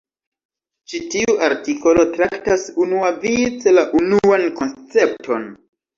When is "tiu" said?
1.15-1.35